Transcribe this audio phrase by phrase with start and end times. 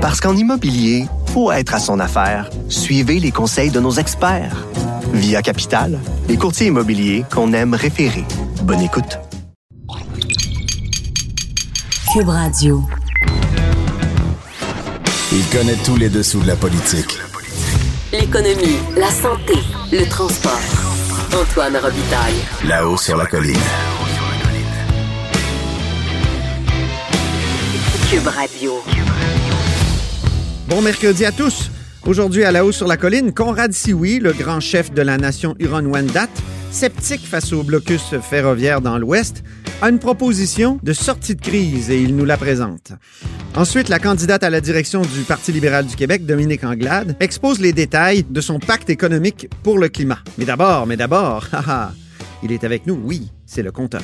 [0.00, 2.48] Parce qu'en immobilier, faut être à son affaire.
[2.70, 4.66] Suivez les conseils de nos experts.
[5.12, 8.24] Via Capital, les courtiers immobiliers qu'on aime référer.
[8.62, 9.18] Bonne écoute.
[12.14, 12.82] Cube Radio.
[15.32, 17.18] Il connaît tous les dessous de la politique.
[18.10, 19.54] L'économie, la santé,
[19.92, 20.58] le transport.
[21.38, 22.40] Antoine Robitaille.
[22.64, 23.54] Là-haut sur la colline.
[28.10, 28.82] Cube Radio.
[30.70, 31.68] Bon mercredi à tous.
[32.06, 35.56] Aujourd'hui, à la hausse sur la colline, Conrad Sioui, le grand chef de la nation
[35.58, 36.28] Huron-Wendat,
[36.70, 39.42] sceptique face au blocus ferroviaire dans l'Ouest,
[39.82, 42.92] a une proposition de sortie de crise et il nous la présente.
[43.56, 47.72] Ensuite, la candidate à la direction du Parti libéral du Québec, Dominique Anglade, expose les
[47.72, 50.20] détails de son pacte économique pour le climat.
[50.38, 51.90] Mais d'abord, mais d'abord, haha,
[52.44, 54.02] il est avec nous, oui, c'est le compteur.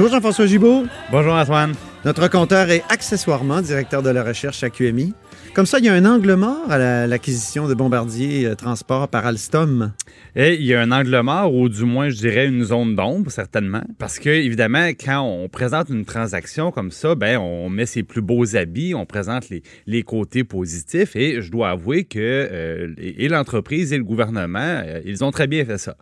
[0.00, 0.86] Bonjour Jean-François Gibault.
[1.12, 1.74] Bonjour Antoine.
[2.06, 5.12] Notre compteur est accessoirement directeur de la recherche à QMI.
[5.52, 9.08] Comme ça, il y a un angle mort à la- l'acquisition de Bombardier euh, Transport
[9.08, 9.92] par Alstom.
[10.36, 13.32] Et il y a un angle mort, ou du moins, je dirais, une zone d'ombre,
[13.32, 13.82] certainement.
[13.98, 18.22] Parce que, évidemment, quand on présente une transaction comme ça, ben, on met ses plus
[18.22, 19.48] beaux habits, on présente
[19.86, 21.16] les, côtés positifs.
[21.16, 25.48] Et je dois avouer que euh, et l'entreprise et le gouvernement, euh, ils ont très
[25.48, 25.96] bien fait ça.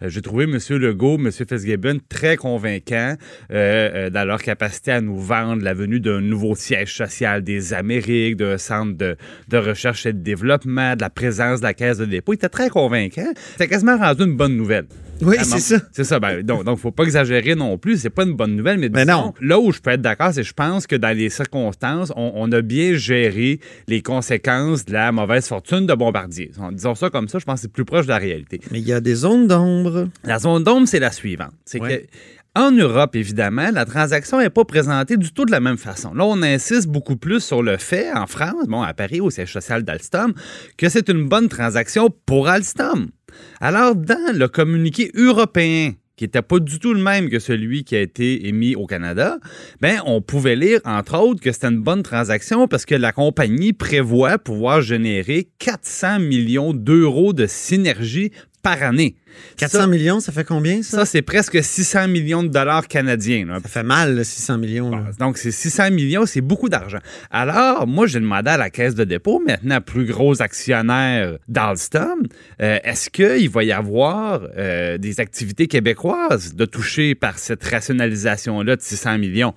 [0.00, 0.58] J'ai trouvé M.
[0.70, 1.30] Legault, M.
[1.30, 3.16] Fitzgibbon très convaincants
[3.50, 8.58] dans leur capacité à nous vendre la venue d'un nouveau siège social des Amériques, d'un
[8.58, 9.16] centre de,
[9.48, 12.32] de recherche et de développement, de la présence de la caisse de dépôt.
[12.32, 13.32] Ils étaient très convaincants.
[13.52, 14.86] C'était quasiment rendu une bonne nouvelle.
[15.22, 15.76] Oui, c'est ça.
[15.92, 16.18] C'est ça.
[16.18, 17.98] Ben, donc, donc, faut pas exagérer non plus.
[17.98, 19.32] C'est pas une bonne nouvelle, mais, non.
[19.40, 22.32] là où je peux être d'accord, c'est que je pense que dans les circonstances, on,
[22.34, 26.50] on a bien géré les conséquences de la mauvaise fortune de Bombardier.
[26.72, 28.60] Disons ça comme ça, je pense que c'est plus proche de la réalité.
[28.72, 30.08] Mais il y a des zones d'ombre.
[30.24, 31.52] La zone d'ombre, c'est la suivante.
[31.64, 32.00] C'est Ouais.
[32.00, 32.06] que
[32.56, 36.14] en Europe, évidemment, la transaction n'est pas présentée du tout de la même façon.
[36.14, 39.52] Là, on insiste beaucoup plus sur le fait, en France, bon, à Paris, au siège
[39.52, 40.34] social d'Alstom,
[40.76, 43.08] que c'est une bonne transaction pour Alstom.
[43.60, 47.96] Alors, dans le communiqué européen, qui n'était pas du tout le même que celui qui
[47.96, 49.38] a été émis au Canada,
[49.80, 53.72] ben, on pouvait lire, entre autres, que c'était une bonne transaction parce que la compagnie
[53.72, 58.30] prévoit pouvoir générer 400 millions d'euros de synergie
[58.64, 59.14] par année.
[59.58, 60.98] 400 Ça- millions, ça fait combien, ça?
[60.98, 63.46] ça, c'est presque 600 millions de dollars canadiens.
[63.46, 63.58] là.
[63.62, 64.90] Ça fait mal, là, 600 millions.
[64.90, 65.10] là.
[65.20, 66.98] Donc, c'est 600 millions, c'est beaucoup d'argent.
[67.30, 72.22] Alors, moi, j'ai demandé à la Caisse de dépôt, maintenant plus gros actionnaire d'Alstom,
[72.62, 78.76] euh, est-ce qu'il va y avoir euh, des activités québécoises de toucher par cette rationalisation-là
[78.76, 79.54] de 600 millions?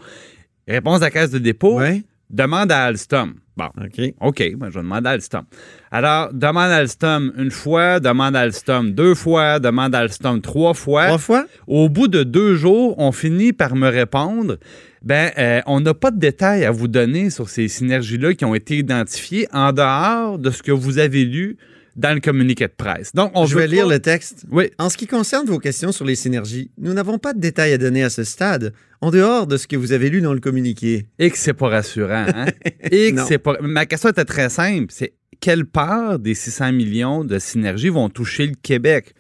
[0.68, 2.04] Réponse de la Caisse de dépôt, Ouais.
[2.30, 3.36] demande à Alstom.
[3.58, 4.14] Bon, OK.
[4.22, 5.44] OK, ben, je vais demander à Alstom.
[5.90, 10.76] Alors, demande à Alstom une fois, demande à Alstom deux fois, demande à Alstom trois
[10.76, 11.08] fois.
[11.08, 11.46] Trois fois?
[11.66, 14.58] Au bout de deux jours, on finit par me répondre
[15.04, 18.56] ben, euh, on n'a pas de détails à vous donner sur ces synergies-là qui ont
[18.56, 21.58] été identifiées en dehors de ce que vous avez lu
[21.98, 23.14] dans le communiqué de presse.
[23.14, 24.46] Donc, on Je vais lire le texte.
[24.52, 24.70] Oui.
[24.78, 27.78] En ce qui concerne vos questions sur les synergies, nous n'avons pas de détails à
[27.78, 28.72] donner à ce stade,
[29.02, 31.08] en dehors de ce que vous avez lu dans le communiqué.
[31.20, 32.26] Et que c'est pas rassurant.
[32.34, 32.46] Hein?
[32.92, 33.26] Et que Non.
[33.28, 33.58] c'est pas.
[33.62, 34.88] Ma question était très simple.
[34.90, 39.14] C'est quelle part des 600 millions de synergies vont toucher le Québec?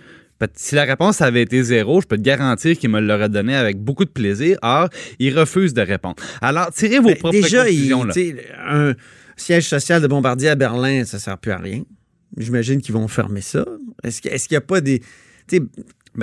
[0.53, 3.77] Si la réponse avait été zéro, je peux te garantir qu'il me l'aurait donné avec
[3.79, 4.59] beaucoup de plaisir.
[4.61, 6.15] Or, il refuse de répondre.
[6.41, 8.11] Alors, tirez vos Ben, propres déjà, conclusions.
[8.11, 8.35] sais,
[8.67, 8.94] un
[9.35, 11.81] siège social de Bombardier à Berlin, ça sert plus à rien.
[12.35, 13.65] J'imagine qu'ils vont fermer ça.
[14.03, 15.01] Est-ce qu'il n'y a pas des...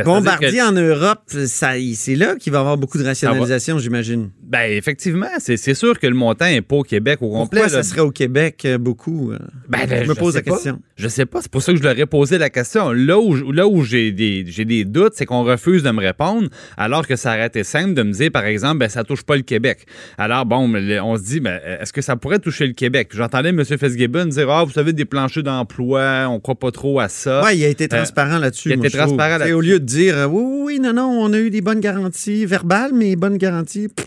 [0.02, 4.30] Bombardier que- en Europe, c'est là qu'il va y avoir beaucoup de rationalisation, j'imagine.
[4.42, 7.60] Ben, effectivement, c'est sûr que le montant n'est pas au Québec au complet.
[7.60, 7.82] Pourquoi là.
[7.82, 9.30] ça serait au Québec euh, beaucoup?
[9.30, 9.38] euh?
[9.68, 10.58] Ben, ben, je me pose la pas.
[10.96, 11.40] Je sais pas.
[11.42, 12.92] C'est pour ça que je leur ai posé la question.
[12.92, 16.48] Là où, là où j'ai des, j'ai des doutes, c'est qu'on refuse de me répondre,
[16.76, 19.36] alors que ça aurait été simple de me dire, par exemple, ben, ça touche pas
[19.36, 19.86] le Québec.
[20.18, 20.72] Alors, bon,
[21.02, 23.10] on se dit, ben, est-ce que ça pourrait toucher le Québec?
[23.12, 23.64] J'entendais M.
[23.64, 27.42] Fitzgibbon dire, ah, vous savez, des planchers d'emploi, on croit pas trop à ça.
[27.44, 28.68] Oui, il a été transparent là-dessus.
[28.68, 31.10] il a été transparent sais, Au lieu de dire euh, oui, oui, oui, non, non,
[31.10, 33.88] on a eu des bonnes garanties verbales, mais bonnes garanties.
[33.88, 34.06] pff,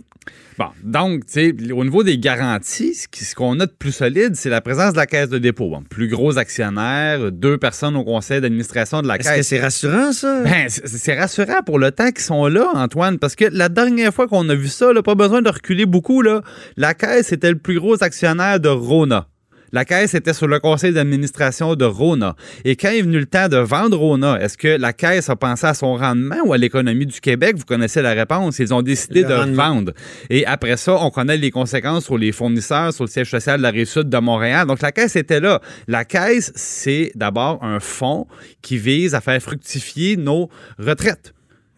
[0.58, 4.50] Bon, donc, tu sais, au niveau des garanties, ce qu'on a de plus solide, c'est
[4.50, 5.70] la présence de la caisse de dépôt.
[5.70, 9.48] Bon, plus gros actionnaire, deux personnes au conseil d'administration de la Est-ce que caisse.
[9.48, 10.42] c'est rassurant, ça?
[10.44, 14.14] Ben, c'est c'est rassurant pour le temps qu'ils sont là, Antoine, parce que la dernière
[14.14, 16.42] fois qu'on a vu ça, là, pas besoin de reculer beaucoup, là,
[16.76, 19.28] la Caisse était le plus gros actionnaire de Rona.
[19.72, 22.36] La Caisse était sur le conseil d'administration de Rona.
[22.64, 25.66] Et quand est venu le temps de vendre Rona, est-ce que la Caisse a pensé
[25.68, 27.56] à son rendement ou à l'économie du Québec?
[27.58, 28.60] Vous connaissez la réponse.
[28.60, 29.74] Ils ont décidé Le de rendement.
[29.74, 29.94] vendre.
[30.30, 33.64] Et après ça, on connaît les conséquences sur les fournisseurs, sur le siège social de
[33.64, 34.68] la Rive-Sud de Montréal.
[34.68, 35.62] Donc, la Caisse était là.
[35.88, 38.28] La Caisse, c'est d'abord un fonds
[38.62, 40.50] qui vise à faire fructifier nos
[40.80, 41.34] retraites.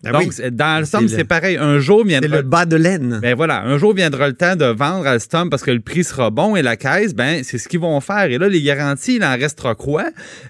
[0.06, 0.52] Ah Donc, oui.
[0.52, 1.58] dans Alstom, C'est pareil.
[1.58, 3.20] Un jour viendra le bas de laine.
[3.22, 6.30] ben voilà, un jour viendra le temps de vendre Alstom parce que le prix sera
[6.30, 8.26] bon et la caisse, ben c'est ce qu'ils vont faire.
[8.32, 10.06] Et là, les garanties, il en restera quoi?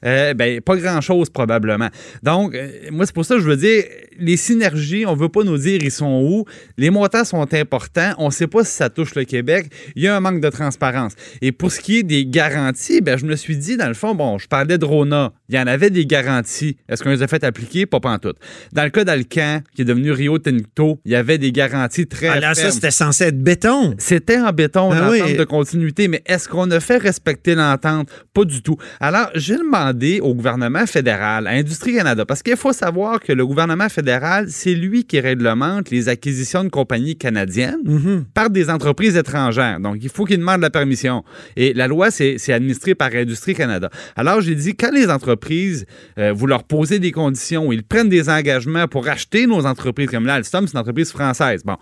[0.05, 1.89] Euh, ben, pas grand-chose probablement.
[2.21, 3.83] Donc, euh, moi, c'est pour ça que je veux dire,
[4.19, 6.45] les synergies, on veut pas nous dire ils sont où.
[6.77, 8.13] Les montants sont importants.
[8.19, 9.71] On sait pas si ça touche le Québec.
[9.95, 11.13] Il y a un manque de transparence.
[11.41, 14.13] Et pour ce qui est des garanties, ben, je me suis dit, dans le fond,
[14.13, 15.31] bon, je parlais de Rona.
[15.47, 16.77] Il y en avait des garanties.
[16.87, 17.85] Est-ce qu'on les a fait appliquer?
[17.87, 18.37] Pas pantoute.
[18.73, 19.38] Dans le cas d'Alcan,
[19.75, 22.91] qui est devenu Rio Tinto, il y avait des garanties très Ah là, ça, c'était
[22.91, 23.95] censé être béton.
[23.97, 25.37] C'était en béton, Ah l'entente oui.
[25.37, 28.09] de continuité, mais est-ce qu'on a fait respecter l'entente?
[28.33, 28.77] Pas du tout.
[28.99, 33.45] Alors, j'ai demandé au gouvernement fédéral, à Industrie Canada, parce qu'il faut savoir que le
[33.45, 38.25] gouvernement fédéral, c'est lui qui réglemente les acquisitions de compagnies canadiennes Mhm.
[38.33, 39.79] par des entreprises étrangères.
[39.79, 41.23] Donc, il faut qu'ils demandent la permission.
[41.55, 43.89] Et la loi, c'est c'est administré par Industrie Canada.
[44.15, 45.85] Alors, j'ai dit, quand les entreprises,
[46.17, 50.25] euh, vous leur posez des conditions, ils prennent des engagements pour acheter nos entreprises, comme
[50.25, 51.61] là, Alstom, c'est une entreprise française.
[51.63, 51.77] Bon.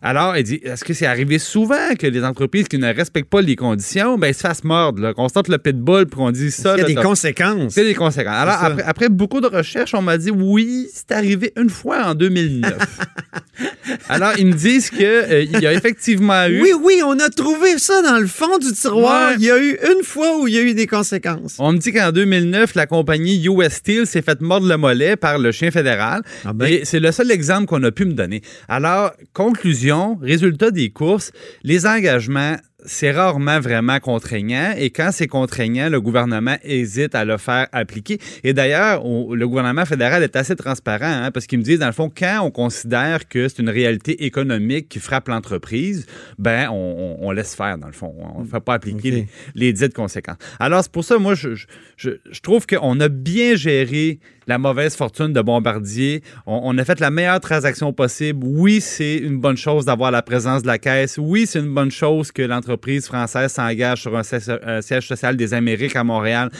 [0.00, 3.42] Alors, elle dit, est-ce que c'est arrivé souvent que les entreprises qui ne respectent pas
[3.42, 6.74] les conditions, ben, se fassent mordre, qu'on sorte le pitbull, puis qu'on dit ça.
[6.76, 7.74] Il y a là, des conséquences.
[7.74, 8.34] c'est des conséquences.
[8.34, 12.14] Alors, après, après beaucoup de recherches, on m'a dit oui, c'est arrivé une fois en
[12.14, 12.72] 2009.
[14.08, 16.62] Alors, ils me disent qu'il y a effectivement eu.
[16.62, 19.30] Oui, oui, on a trouvé ça dans le fond du tiroir.
[19.30, 19.36] Ouais.
[19.38, 21.56] Il y a eu une fois où il y a eu des conséquences.
[21.58, 25.38] On me dit qu'en 2009, la compagnie US Steel s'est fait mordre le mollet par
[25.38, 26.22] le chien fédéral.
[26.44, 26.66] Ah ben.
[26.66, 28.42] Et c'est le seul exemple qu'on a pu me donner.
[28.68, 34.72] Alors, conclusion, résultat des courses, les engagements, c'est rarement vraiment contraignant.
[34.76, 38.18] Et quand c'est contraignant, le gouvernement hésite à le faire appliquer.
[38.44, 41.92] Et d'ailleurs, le gouvernement fédéral est assez transparent hein, parce qu'ils me disent, dans le
[41.92, 46.06] fond, quand on considère que c'est une réalité économique qui frappe l'entreprise,
[46.38, 48.12] ben, on, laisse faire, dans le fond.
[48.36, 50.36] On ne fait pas appliquer les, les dites conséquences.
[50.58, 54.18] Alors, c'est pour ça, moi, je, je- je, je trouve qu'on a bien géré
[54.48, 56.22] la mauvaise fortune de Bombardier.
[56.46, 58.40] On, on a fait la meilleure transaction possible.
[58.44, 61.16] Oui, c'est une bonne chose d'avoir la présence de la caisse.
[61.16, 62.71] Oui, c'est une bonne chose que l'entreprise
[63.06, 66.50] française s'engage sur un siège, social des Amériques à Montréal.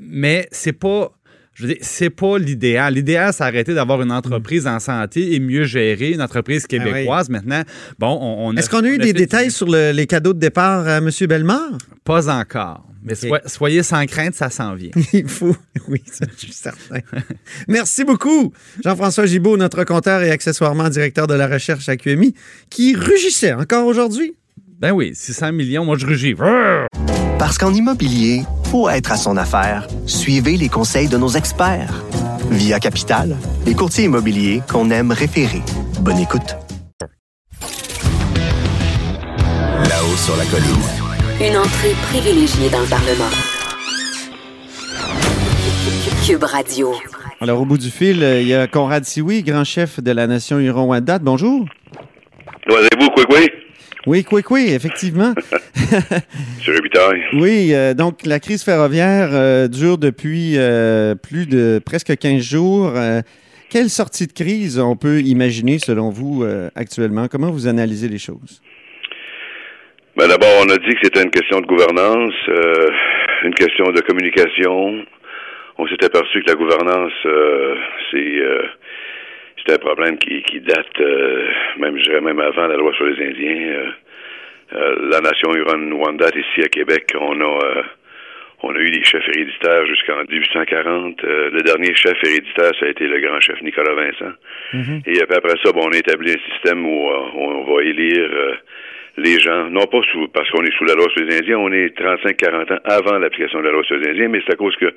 [0.00, 1.12] Mais c'est pas.
[1.56, 2.94] Je veux dire, c'est pas l'idéal.
[2.94, 7.28] L'idéal, c'est arrêter d'avoir une entreprise en santé et mieux gérer, une entreprise québécoise.
[7.30, 7.62] Maintenant,
[7.96, 10.40] bon, on, on Est-ce qu'on a eu des détails du- sur le- les cadeaux de
[10.40, 11.10] départ à M.
[11.28, 11.78] Bellemare?
[12.02, 12.84] Pas encore.
[13.04, 14.90] Mais soi- soyez sans crainte, ça s'en vient.
[15.12, 15.54] Il faut.
[15.88, 16.98] Oui, ça, je suis certain.
[17.68, 18.52] Merci beaucoup,
[18.82, 22.34] Jean-François Gibault, notre compteur et accessoirement directeur de la recherche à QMI,
[22.70, 24.34] qui rugissait encore aujourd'hui.
[24.84, 26.34] Ben oui, 600 millions, moi je rugis.
[27.38, 29.86] Parce qu'en immobilier, faut être à son affaire.
[30.04, 32.04] Suivez les conseils de nos experts.
[32.50, 33.34] Via Capital,
[33.64, 35.62] les courtiers immobiliers qu'on aime référer.
[36.00, 36.58] Bonne écoute.
[39.88, 40.84] Là-haut sur la colline.
[41.40, 43.30] Une entrée privilégiée dans le Parlement.
[46.26, 46.92] Cube Radio.
[47.40, 50.26] Alors, au bout du fil, euh, il y a Conrad Sioui, grand chef de la
[50.26, 51.20] nation Huron-Wendat.
[51.20, 51.64] Bonjour.
[52.66, 53.63] Loisez-vous, quoi, quoi?
[54.06, 55.32] Oui, oui, oui, effectivement.
[56.60, 56.74] Sur.
[57.32, 62.92] Oui, euh, donc la crise ferroviaire euh, dure depuis euh, plus de presque 15 jours.
[63.70, 66.44] Quelle sortie de crise on peut imaginer selon vous
[66.76, 67.26] actuellement?
[67.28, 68.62] Comment vous analysez les choses?
[70.16, 72.34] Ben, d'abord, on a dit que c'était une question de gouvernance,
[73.42, 75.04] une question de communication.
[75.78, 77.12] On s'est aperçu que la gouvernance,
[78.12, 78.42] c'est
[79.66, 81.48] c'est un problème qui, qui date, euh,
[81.78, 83.72] même je dirais même avant la loi sur les Indiens.
[83.72, 83.90] Euh,
[84.74, 87.82] euh, la nation Huron-Wendat ici à Québec, on a
[88.66, 91.22] on a eu des chefs héréditaires jusqu'en 1840.
[91.24, 94.32] Euh, le dernier chef héréditaire, ça a été le grand chef Nicolas Vincent.
[95.06, 98.56] Et puis après ça, bon, on a établi un système où on va élire
[99.16, 101.72] les gens, non pas sous, parce qu'on est sous la loi sur les Indiens, on
[101.72, 104.74] est 35-40 ans avant l'application de la loi sur les Indiens, mais c'est à cause
[104.76, 104.92] que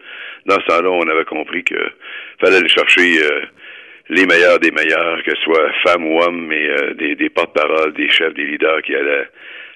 [0.45, 1.75] dans ce temps-là, on avait compris que
[2.39, 3.41] fallait aller chercher euh,
[4.09, 7.93] les meilleurs des meilleurs, que ce soit femmes ou hommes, mais euh, des, des porte-paroles,
[7.93, 9.27] des chefs, des leaders qui allaient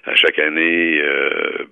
[0.05, 1.65] à chaque année euh,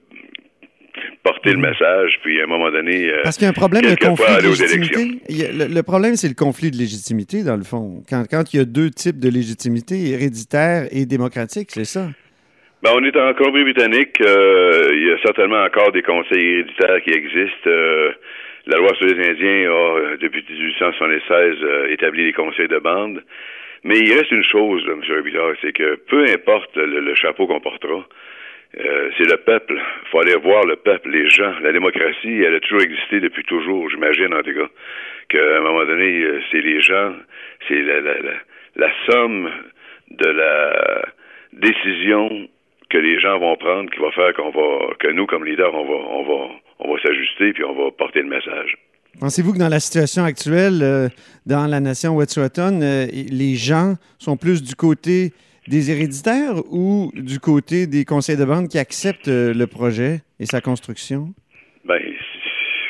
[1.24, 3.10] porter le message, puis à un moment donné...
[3.10, 5.20] euh, Parce qu'il y a un problème de conflit de légitimité.
[5.30, 8.04] le, le problème, c'est le conflit de légitimité, dans le fond.
[8.10, 12.08] Quand, quand il y a deux types de légitimité, héréditaire et démocratique, c'est ça.
[12.84, 14.18] Ben, on est en Colombie-Britannique.
[14.20, 17.70] il y a certainement encore des conseils héréditaires qui existent.
[18.70, 23.24] La loi sur les Indiens a, euh, depuis 1876, euh, établi les conseils de bande.
[23.84, 25.02] Mais il reste une chose, là, M.
[25.10, 28.06] Robillard, c'est que peu importe le, le chapeau qu'on portera,
[28.78, 29.74] euh, c'est le peuple.
[29.74, 31.52] Il faut aller voir le peuple, les gens.
[31.64, 34.70] La démocratie, elle a toujours existé depuis toujours, j'imagine en tout cas.
[35.30, 37.16] Qu'à un moment donné, euh, c'est les gens,
[37.68, 38.34] c'est la, la, la,
[38.76, 39.50] la somme
[40.12, 41.02] de la
[41.54, 42.48] décision
[42.92, 45.86] que les gens vont prendre qui va faire qu'on va que nous comme leaders on
[45.86, 46.50] va on va
[46.80, 48.78] on va s'ajuster puis on va porter le message.
[49.20, 51.10] Pensez-vous que dans la situation actuelle, euh,
[51.46, 55.32] dans la nation Wet'suwet'en, euh, les gens sont plus du côté
[55.68, 60.46] des héréditaires ou du côté des conseils de bande qui acceptent euh, le projet et
[60.46, 61.34] sa construction?
[61.84, 62.00] Ben,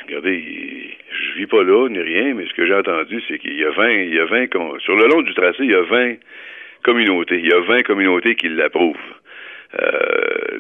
[0.06, 3.66] regardez, je vis pas là ni rien, mais ce que j'ai entendu, c'est qu'il y
[3.66, 6.16] a 20, il y a 20, sur le long du tracé, il y a 20
[6.84, 7.40] communautés.
[7.40, 8.96] Il y a 20 communautés qui l'approuvent.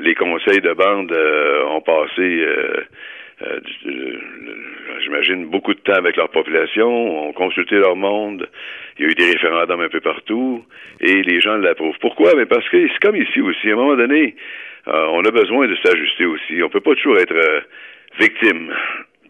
[0.01, 2.45] Les conseils de bande ont passé,
[3.41, 3.60] euh,
[5.01, 8.48] j'imagine, beaucoup de temps avec leur population, ont consulté leur monde.
[8.98, 10.63] Il y a eu des référendums un peu partout
[11.00, 11.98] et les gens l'approuvent.
[12.01, 12.34] Pourquoi?
[12.36, 13.69] Mais parce que c'est comme ici aussi.
[13.69, 14.36] À un moment donné,
[14.88, 16.62] on a besoin de s'ajuster aussi.
[16.62, 17.63] On peut pas toujours être
[18.19, 18.74] victime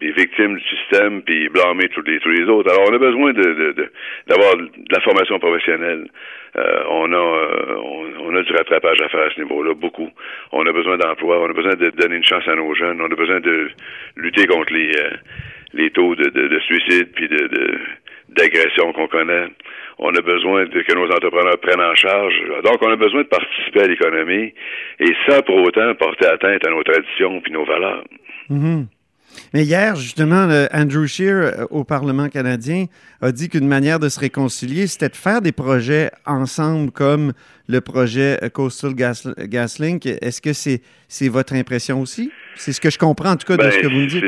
[0.00, 2.72] puis victime du système, puis blâmer tous les, tous les autres.
[2.72, 3.92] Alors, on a besoin de,
[4.26, 6.08] d'avoir de, la formation professionnelle.
[6.56, 7.76] Euh, on, a, euh,
[8.20, 10.08] on, a du rattrapage à faire à ce niveau-là, beaucoup.
[10.52, 13.04] On a besoin d'emploi, on a besoin de donner une chance à nos jeunes, on
[13.04, 13.68] a besoin de
[14.16, 15.10] lutter contre les, euh,
[15.74, 17.78] les taux de, de, suicide puis de,
[18.30, 19.48] d'agression qu'on connaît.
[19.98, 22.34] On a besoin de, que nos entrepreneurs prennent en charge.
[22.64, 24.54] Donc, on a besoin de participer à l'économie
[24.98, 28.04] et sans pour autant porter atteinte à nos traditions puis nos valeurs.
[28.50, 28.86] Mm-hmm.
[29.54, 32.86] Mais hier, justement, Andrew Scheer euh, au Parlement canadien
[33.20, 37.32] a dit qu'une manière de se réconcilier, c'était de faire des projets ensemble comme
[37.68, 40.06] le projet euh, Coastal Gas, GasLink.
[40.06, 42.30] Est-ce que c'est votre impression aussi?
[42.54, 44.24] C'est ce que je comprends en tout cas de ben, ce que vous me dites.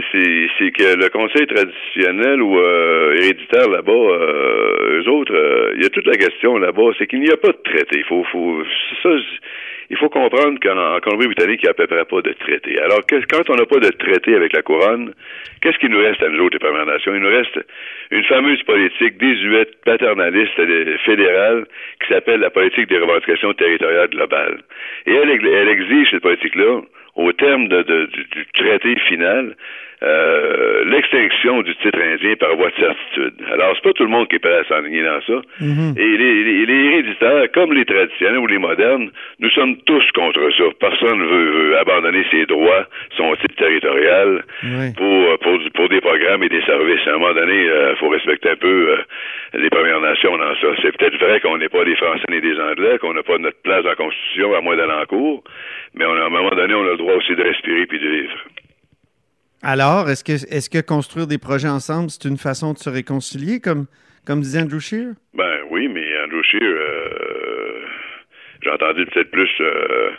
[0.59, 6.07] C'est que le conseil traditionnel ou euh, héréditaire là-bas, eux autres, il y a toute
[6.07, 7.99] la question là-bas, c'est qu'il n'y a pas de traité.
[7.99, 8.63] Il faut, faut
[9.03, 9.11] ça,
[9.91, 12.81] il faut comprendre qu'en Colombie-Britannique, il n'y a à peu près pas de traité.
[12.81, 15.13] Alors, quand on n'a pas de traité avec la couronne,
[15.61, 17.15] qu'est-ce qui nous reste à nous autres, les Premières Nations?
[17.15, 17.59] Il nous reste
[18.11, 20.55] une fameuse politique désuète, paternaliste,
[21.05, 21.67] fédérale,
[22.01, 24.59] qui s'appelle la politique des revendications territoriales globales.
[25.07, 26.81] Et elle, exige, cette politique-là,
[27.17, 29.57] au terme du traité final,
[30.03, 33.35] euh, l'extinction du titre indien par voie de certitude.
[33.53, 35.41] Alors, c'est pas tout le monde qui est prêt à s'enligner dans ça.
[35.61, 35.99] Mm-hmm.
[35.99, 40.65] Et les, les, héréditaires, comme les traditionnels ou les modernes, nous sommes tous contre ça.
[40.81, 44.45] Personne ne veut, abandonner ses droits, son titre territorial
[44.97, 47.07] pour, pour, pour, des programmes et des services.
[47.07, 48.97] À un moment donné, il euh, faut respecter un peu euh,
[49.55, 50.67] les Premières Nations dans ça.
[50.83, 53.61] C'est peut-être vrai qu'on n'est pas des Français ni des Anglais, qu'on n'a pas notre
[53.63, 55.45] place dans la Constitution, à moins d'aller en cours,
[55.95, 58.09] mais on, à un moment donné, on a le droit aussi de respirer puis de
[58.09, 58.39] vivre.
[59.65, 63.61] Alors, est-ce que, est-ce que construire des projets ensemble, c'est une façon de se réconcilier,
[63.61, 63.87] comme,
[64.27, 65.13] comme disait Andrew Scheer?
[65.35, 67.85] Ben oui, mais Andrew Scheer, euh,
[68.61, 70.11] j'ai entendu peut-être plus euh,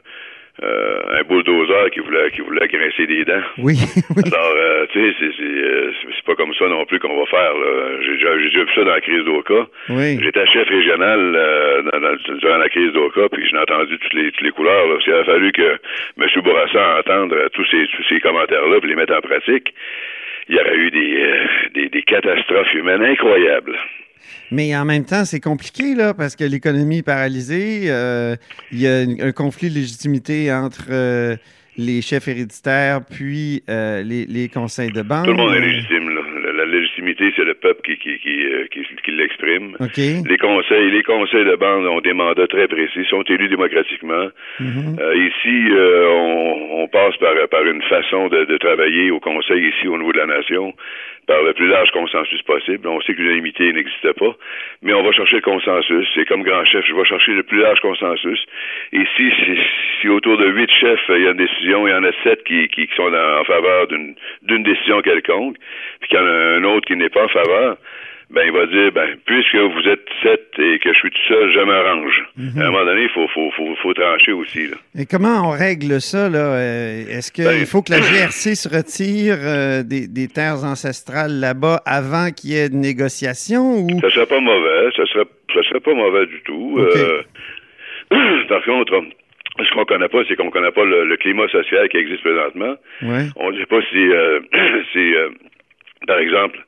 [0.61, 3.41] euh, un bulldozer qui voulait qui voulait grincer des dents.
[3.57, 3.73] Oui.
[4.33, 7.53] Alors, euh, tu sais, c'est, euh, c'est, pas comme ça non plus qu'on va faire.
[8.01, 9.67] J'ai déjà, j'ai déjà vu ça dans la crise d'Oka.
[9.89, 10.19] Oui.
[10.21, 11.33] J'étais chef régional
[11.91, 14.87] dans, dans, durant la crise d'Oka, puis j'ai entendu toutes les, toutes les couleurs.
[14.87, 14.97] Là.
[15.07, 15.79] Il a fallu que
[16.21, 16.27] M.
[16.43, 19.73] Bourassa entende tous ces, tous ces commentaires-là puis les mettre en pratique.
[20.49, 21.29] Il y aurait eu des,
[21.73, 23.75] des, des catastrophes humaines incroyables.
[24.51, 27.85] Mais en même temps, c'est compliqué, là, parce que l'économie est paralysée.
[27.87, 28.35] Euh,
[28.71, 31.35] il y a un conflit de légitimité entre euh,
[31.77, 35.25] les chefs héréditaires puis euh, les, les, conseils de banque.
[35.25, 36.21] Tout le monde est légitime, là.
[36.53, 38.37] La, légitimité, c'est le peuple qui, qui, qui,
[38.71, 39.75] qui, qui l'exprime.
[39.97, 44.27] Les conseils, les conseils de bande ont des mandats très précis, sont élus démocratiquement.
[44.59, 45.27] Mm-hmm.
[45.27, 49.97] ici, on, on, passe par, par une façon de, de travailler au conseil ici au
[49.97, 50.73] niveau de la nation
[51.27, 52.87] par le plus large consensus possible.
[52.87, 54.35] On sait que l'unanimité n'existe pas,
[54.81, 56.07] mais on va chercher le consensus.
[56.13, 58.45] C'est comme grand chef, je vais chercher le plus large consensus.
[58.91, 59.31] Et si,
[60.01, 62.43] si, autour de huit chefs, il y a une décision, il y en a sept
[62.43, 65.57] qui, qui, sont en, faveur d'une décision quelconque,
[65.99, 67.77] puis qu'il y en a un autre qui n'est pas en faveur,
[68.33, 71.53] ben il va dire ben puisque vous êtes sept et que je suis tout seul,
[71.53, 72.23] je m'arrange.
[72.35, 72.61] Mhm.
[72.61, 74.67] À un moment donné, il faut, faut, faut, faut, trancher aussi.
[74.67, 74.77] Là.
[74.97, 76.55] Et comment on règle ça là?
[76.55, 81.39] Euh, Est-ce qu'il ben, faut que la GRC se retire euh, des, des, terres ancestrales
[81.39, 83.99] là-bas avant qu'il y ait de négociations ou?
[84.01, 86.79] Ça serait pas mauvais, ça serait ça serait pas mauvais du tout.
[86.79, 87.21] Euh,
[88.49, 88.99] par contre,
[89.59, 92.73] ce qu'on connaît pas, c'est qu'on connaît pas le, climat social qui existe présentement.
[93.03, 93.27] Ouais.
[93.35, 94.09] On ne sait pas si,
[94.91, 95.13] si
[96.07, 96.59] par exemple,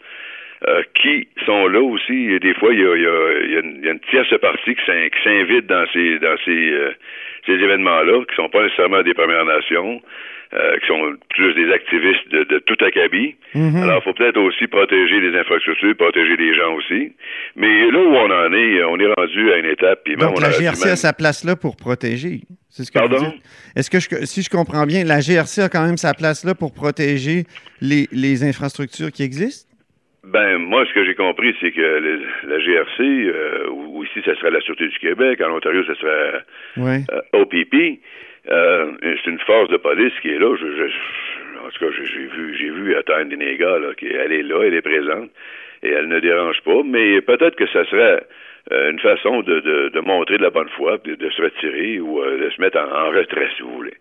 [0.68, 2.32] euh, qui sont là aussi.
[2.32, 4.86] Et des fois, il y a, il y a, une tierce partie qui
[5.24, 6.92] s'invite dans ces dans ces, euh,
[7.46, 10.02] ces événements-là, qui sont pas nécessairement des Premières Nations.
[10.54, 13.36] Euh, qui sont plus des activistes de, de tout acabit.
[13.56, 13.82] Mm-hmm.
[13.82, 17.12] Alors, il faut peut-être aussi protéger les infrastructures, protéger les gens aussi.
[17.56, 20.02] Mais là où on en est, on est rendu à une étape.
[20.06, 22.42] Puis Donc, la GRC a sa place là pour protéger.
[22.70, 23.34] C'est ce que Pardon?
[23.76, 26.74] Est-ce que, si je comprends bien, la GRC a quand même sa place là pour
[26.74, 27.44] protéger
[27.82, 29.75] les, les infrastructures qui existent?
[30.26, 34.52] Ben, moi, ce que j'ai compris, c'est que la GRC, euh, ou ici, ça serait
[34.52, 36.42] la Sûreté du Québec, en Ontario, ça serait
[36.78, 37.00] ouais.
[37.12, 38.00] euh, OPP,
[38.50, 40.56] euh, c'est une force de police qui est là.
[40.56, 40.66] Je,
[41.66, 44.64] en tout cas, j'ai vu, j'ai vu atteindre des négas, là, qui, elle est là,
[44.64, 45.30] elle est présente,
[45.84, 48.24] et elle ne dérange pas, mais peut-être que ça serait
[48.72, 52.00] euh, une façon de, de, de montrer de la bonne foi, de, de se retirer
[52.00, 53.94] ou euh, de se mettre en, en retrait, si vous voulez.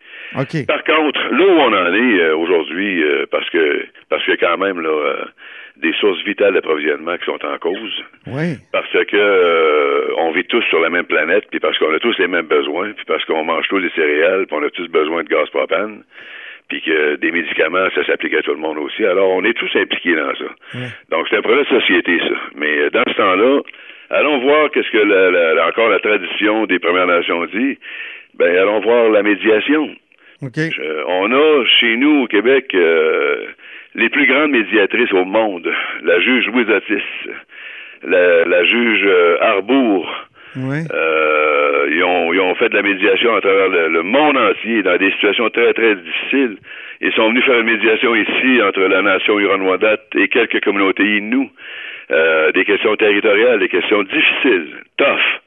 [0.64, 4.56] Par contre, là où on en est euh, aujourd'hui, euh, parce que parce que quand
[4.56, 5.26] même là,
[5.76, 8.54] des sources vitales d'approvisionnement qui sont en cause, Oui.
[8.72, 12.16] parce que euh, on vit tous sur la même planète, puis parce qu'on a tous
[12.18, 15.24] les mêmes besoins, puis parce qu'on mange tous des céréales, puis on a tous besoin
[15.24, 16.04] de gaz propane,
[16.68, 19.04] puis que des médicaments, ça s'applique à tout le monde aussi.
[19.04, 20.44] Alors, on est tous impliqués dans ça.
[20.74, 20.88] Ouais.
[21.10, 22.34] Donc, c'est un projet de société, ça.
[22.54, 23.60] Mais euh, dans ce temps-là,
[24.10, 27.78] allons voir qu'est-ce que la, la- encore la tradition des Premières Nations dit.
[28.36, 29.90] Ben, allons voir la médiation.
[30.42, 30.58] OK.
[30.58, 33.46] Euh, on a chez nous au Québec euh,
[33.94, 35.72] les plus grandes médiatrices au monde.
[36.02, 37.02] La juge Louise Otis,
[38.02, 40.10] la, la juge euh, Arbour.
[40.56, 40.78] Oui.
[40.92, 44.82] Euh, ils, ont, ils ont fait de la médiation à travers le, le monde entier
[44.82, 46.56] dans des situations très, très difficiles.
[47.00, 51.48] Ils sont venus faire une médiation ici entre la nation Huron-Wendat et quelques communautés Innu.
[52.10, 55.40] Euh, des questions territoriales, des questions difficiles, tough.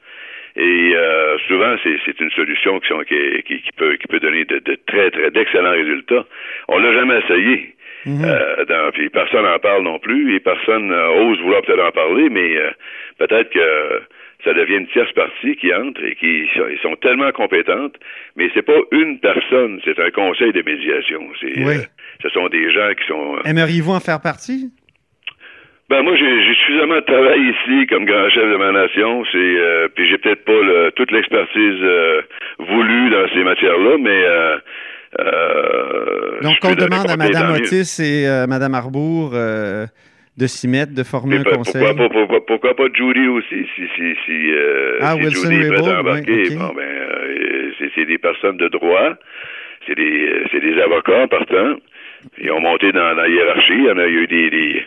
[0.56, 4.18] Et euh, souvent, c'est, c'est une solution qui, sont, qui, qui, qui peut, qui peut
[4.18, 6.24] donner de, de très, très d'excellents résultats.
[6.66, 7.74] On l'a jamais essayé.
[8.06, 11.90] Euh, dans- puis personne n'en parle non plus et personne euh, ose vouloir peut-être en
[11.92, 12.70] parler, mais euh,
[13.18, 14.02] peut-être que
[14.44, 17.96] ça devient une tierce partie qui entre et qui sont, ils sont tellement compétentes,
[18.36, 21.22] mais c'est pas une personne, c'est un conseil de médiation.
[21.40, 21.76] C'est, Oui.
[21.78, 21.82] euh,
[22.22, 23.36] ce sont des gens qui sont.
[23.36, 24.70] euh, Aimeriez-vous en faire partie?
[25.90, 29.88] ben moi j'ai suffisamment de travail ici comme grand chef de ma nation, c'est euh,
[29.94, 32.20] puis j'ai peut-être pas le- toute l'expertise euh,
[32.58, 34.58] voulue dans ces matières-là, mais euh, euh,
[36.42, 39.86] Donc, je peux on demande à Mme Otis et euh, Mme Arbour euh,
[40.36, 41.82] de s'y mettre, de former Mais un pas- conseil.
[41.82, 45.74] pourquoi, pas- pourquoi, pourquoi pas Judy aussi, si, si, si, euh, Ah, si Wilson Judy
[45.74, 46.32] à embarquer.
[46.50, 46.56] oui.
[46.56, 49.14] Bon, ben, euh, c'est, des personnes de droit,
[49.86, 51.74] c'est des, euh, c'est des avocats en partant.
[52.38, 54.82] Ils ont monté dans, dans la hiérarchie, il y en a eu des, des,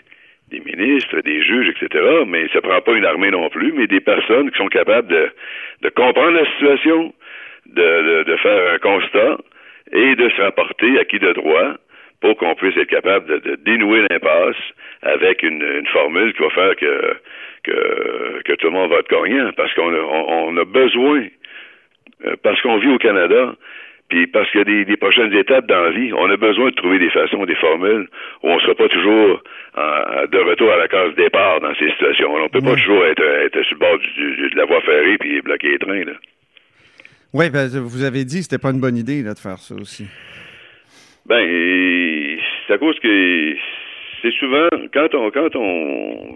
[0.51, 2.03] des ministres, des juges, etc.
[2.27, 5.29] Mais ça prend pas une armée non plus, mais des personnes qui sont capables de,
[5.81, 7.13] de comprendre la situation,
[7.67, 9.37] de, de, de faire un constat
[9.93, 11.73] et de se rapporter à qui de droit
[12.21, 14.55] pour qu'on puisse être capable de, de dénouer l'impasse
[15.01, 17.15] avec une, une formule qui va faire que,
[17.63, 19.51] que, que tout le monde va être gagnant.
[19.57, 21.23] Parce qu'on a, on, on a besoin,
[22.25, 23.55] euh, parce qu'on vit au Canada,
[24.09, 26.69] puis parce qu'il y a des, des prochaines étapes dans la vie, on a besoin
[26.69, 28.07] de trouver des façons, des formules
[28.43, 29.41] où on ne sera pas toujours
[29.75, 32.33] en- de retour à la case départ dans ces situations.
[32.35, 34.81] On ne peut pas toujours être, être sur le bord du- du- de la voie
[34.81, 36.03] ferrée puis bloquer les trains.
[36.03, 36.13] Là.
[37.33, 39.75] Oui, ben, vous avez dit que c'était pas une bonne idée là, de faire ça
[39.75, 40.05] aussi.
[41.25, 43.55] Ben, et c'est à cause que
[44.21, 46.35] c'est souvent quand on quand on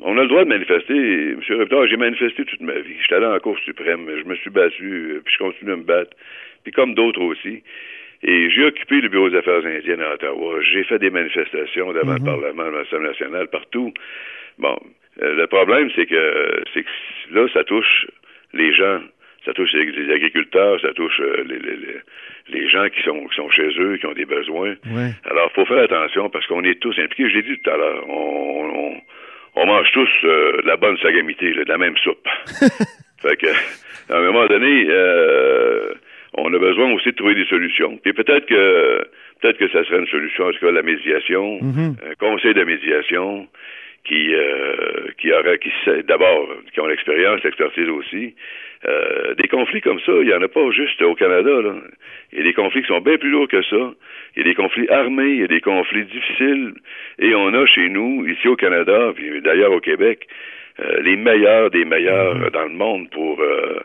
[0.00, 0.94] on a le droit de manifester.
[0.94, 1.40] M.
[1.48, 2.94] Reptard, j'ai manifesté toute ma vie.
[3.00, 5.82] J'étais allé en Cour suprême, je me suis battu, euh, puis je continue de me
[5.82, 6.16] battre.
[6.62, 7.62] Puis comme d'autres aussi.
[8.22, 10.60] Et j'ai occupé le bureau des affaires indiennes à Ottawa.
[10.62, 13.92] J'ai fait des manifestations devant le Parlement, devant l'Assemblée nationale, partout.
[14.58, 14.76] Bon,
[15.22, 16.88] euh, le problème, c'est que c'est que
[17.34, 18.06] là, ça touche
[18.52, 19.00] les gens.
[19.48, 22.00] Ça touche les, les agriculteurs, ça touche euh, les, les, les-
[22.50, 24.74] les gens qui sont, qui sont chez eux, qui ont des besoins.
[24.90, 25.10] Ouais.
[25.30, 27.30] Alors, faut faire attention parce qu'on est tous impliqués.
[27.30, 28.04] Je l'ai dit tout à l'heure.
[28.10, 29.00] On, on,
[29.62, 32.26] on mange tous euh, de la bonne sagamité, là, de la même soupe.
[33.22, 33.46] fait que,
[34.12, 35.92] à un moment donné, euh,
[36.34, 37.96] on a besoin aussi de trouver des solutions.
[38.02, 39.02] Puis peut-être que
[39.40, 41.58] peut-être que ça serait une solution, en tout cas la médiation,
[42.10, 43.46] un conseil de médiation
[44.04, 48.34] qui euh, qui aurait qui sait- d'abord qui ont l'expérience, l'expertise aussi.
[48.86, 51.50] Euh, des conflits comme ça, il n'y en a pas juste au Canada.
[51.62, 51.74] Là.
[52.32, 53.92] Il y a des conflits qui sont bien plus lourds que ça.
[54.36, 56.74] Il y a des conflits armés, il y a des conflits difficiles.
[57.18, 60.28] Et on a chez nous, ici au Canada, puis d'ailleurs au Québec,
[60.80, 63.80] euh, les meilleurs des meilleurs euh, dans le monde pour, euh,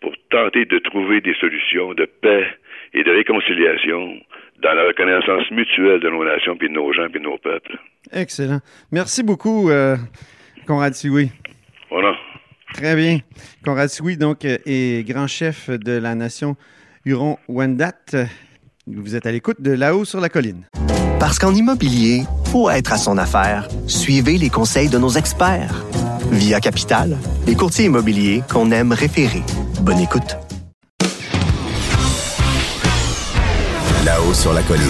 [0.00, 2.46] pour tenter de trouver des solutions de paix
[2.94, 4.18] et de réconciliation
[4.62, 7.76] dans la reconnaissance mutuelle de nos nations, puis de nos gens, puis de nos peuples.
[8.12, 8.60] Excellent.
[8.90, 9.96] Merci beaucoup, euh,
[10.66, 11.30] Conrad Sioui.
[11.90, 12.14] Voilà.
[12.74, 13.18] Très bien.
[13.64, 16.56] Conrad Sioui, donc, est grand chef de la nation
[17.04, 18.28] Huron-Wendat.
[18.86, 20.64] Vous êtes à l'écoute de là-haut sur la colline.
[21.20, 25.84] Parce qu'en immobilier, pour être à son affaire, suivez les conseils de nos experts.
[26.30, 27.16] Via Capital,
[27.46, 29.42] les courtiers immobiliers qu'on aime référer.
[29.82, 30.47] Bonne écoute.
[34.28, 34.82] Là-haut sur la colline.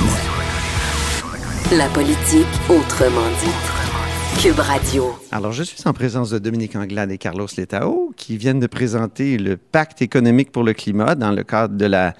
[1.76, 4.42] La politique autrement dit.
[4.42, 5.14] Cube Radio.
[5.30, 9.38] Alors, je suis en présence de Dominique Anglade et Carlos Letao qui viennent de présenter
[9.38, 12.14] le pacte économique pour le climat dans le cadre de la,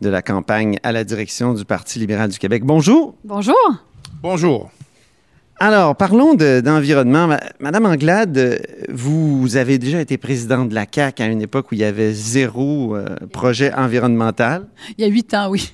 [0.00, 2.62] de la campagne à la direction du Parti libéral du Québec.
[2.64, 3.16] Bonjour.
[3.22, 3.54] Bonjour.
[4.22, 4.70] Bonjour.
[5.60, 7.26] Alors, parlons de- d'environnement.
[7.26, 11.74] Ma- Madame Anglade, vous avez déjà été présidente de la CAQ à une époque où
[11.74, 14.66] il y avait zéro euh, projet environnemental.
[14.96, 15.70] Il y a huit ans, oui.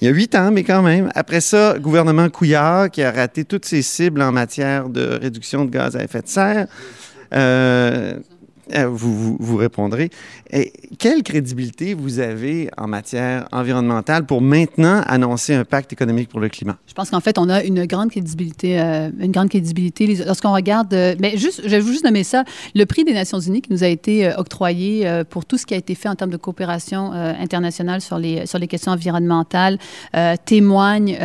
[0.00, 1.10] Il y a huit ans, mais quand même.
[1.14, 5.70] Après ça, gouvernement Couillard qui a raté toutes ses cibles en matière de réduction de
[5.70, 6.66] gaz à effet de serre.
[7.34, 8.14] Euh,
[8.74, 10.10] euh, vous, vous, répondrez.
[10.98, 16.48] Quelle crédibilité vous avez en matière environnementale pour maintenant annoncer un pacte économique pour le
[16.48, 16.76] climat?
[16.86, 18.80] Je pense qu'en fait, on a une grande crédibilité.
[18.80, 20.06] Euh, une grande crédibilité.
[20.24, 23.62] Lorsqu'on regarde, euh, mais juste, je vais juste nommer ça, le prix des Nations Unies
[23.62, 26.36] qui nous a été octroyé pour tout ce qui a été fait en termes de
[26.36, 29.78] coopération internationale sur les, sur les questions environnementales
[30.44, 31.16] témoigne,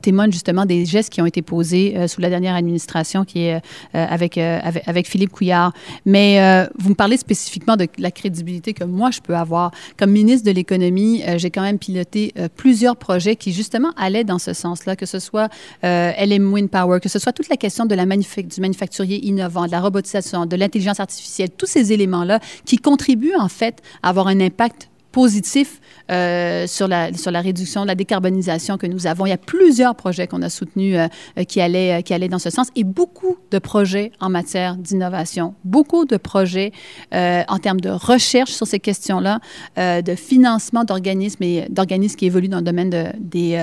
[0.00, 3.60] témoigne justement des gestes qui ont été posés sous la dernière administration qui est
[3.92, 5.72] avec, avec, avec, Philippe Couillard.
[6.04, 6.38] Mais
[6.78, 9.72] vous me parlez spécifiquement de la crédibilité que moi, je peux avoir.
[9.96, 14.24] Comme ministre de l'Économie, euh, j'ai quand même piloté euh, plusieurs projets qui, justement, allaient
[14.24, 15.48] dans ce sens-là, que ce soit
[15.84, 19.66] euh, LM Wind Power, que ce soit toute la question de la du manufacturier innovant,
[19.66, 24.28] de la robotisation, de l'intelligence artificielle, tous ces éléments-là qui contribuent, en fait, à avoir
[24.28, 29.26] un impact positif euh, sur, la, sur la réduction, la décarbonisation que nous avons.
[29.26, 32.50] Il y a plusieurs projets qu'on a soutenus euh, qui, allaient, qui allaient dans ce
[32.50, 36.72] sens et beaucoup de projets en matière d'innovation, beaucoup de projets
[37.14, 39.40] euh, en termes de recherche sur ces questions-là,
[39.76, 43.62] de financement d'organismes et d'organismes qui évoluent dans le domaine de, des,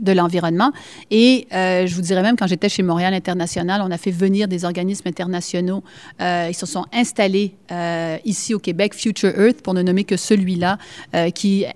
[0.00, 0.72] de l'environnement.
[1.10, 4.64] Et je vous dirais même, quand j'étais chez Montréal International, on a fait venir des
[4.64, 5.82] organismes internationaux.
[6.20, 7.54] ils se sont installés
[8.24, 10.73] ici au Québec, Future Earth, pour ne nommer que celui-là,
[11.34, 11.66] qui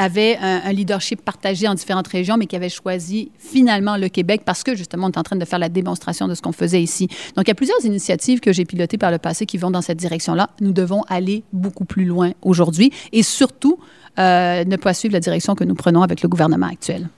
[0.00, 4.62] avait un, leadership partagé en différentes régions, mais qui avait choisi finalement le Québec parce
[4.62, 7.08] que justement, on est en train de faire la démonstration de ce qu'on faisait ici.
[7.36, 9.82] Donc, il y a plusieurs initiatives que j'ai pilotées par le passé qui vont dans
[9.82, 10.50] cette direction-là.
[10.60, 13.78] Nous devons aller beaucoup plus loin aujourd'hui et surtout
[14.18, 17.08] euh, ne pas suivre la direction que nous prenons avec le gouvernement actuel.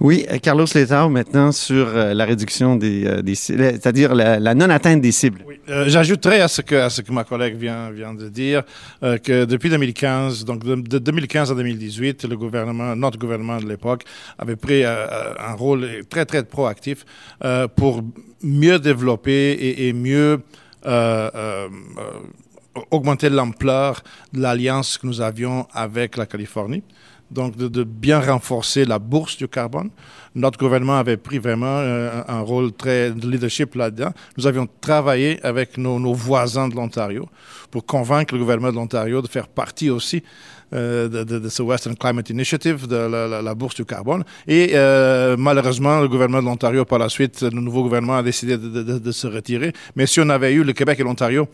[0.00, 5.12] Oui, euh, Carlos Letao, maintenant sur euh, la réduction des, des c'est-à-dire la, non-atteinte des
[5.12, 5.44] cibles.
[5.46, 5.56] Oui.
[5.86, 8.64] J'ajouterais à ce que à ce que ma collègue vient vient de dire
[9.00, 14.02] que depuis 2015, donc de, 2015 à 2018, le gouvernement, notre gouvernement de l'époque,
[14.38, 17.04] avait pris un rôle très très proactif
[17.76, 18.02] pour
[18.42, 20.40] mieux développer et, et mieux
[22.90, 26.82] augmenter l'ampleur de l'alliance que nous avions avec la Californie.
[27.30, 29.90] Donc, de, bien renforcer la bourse du carbone.
[30.34, 34.10] Notre gouvernement avait pris vraiment euh, un rôle très de leadership là-dedans.
[34.36, 37.28] Nous avions travaillé avec nos, voisins de l'Ontario
[37.70, 40.22] pour convaincre le gouvernement de l'Ontario de faire partie aussi
[40.72, 44.24] euh, de, ce Western Climate Initiative, de la, bourse du carbone.
[44.46, 48.56] Et euh, malheureusement, le gouvernement de l'Ontario, par la suite, le nouveau gouvernement a décidé
[48.56, 49.72] de, se retirer.
[49.96, 51.48] Mais si on avait eu le Québec et l'Ontario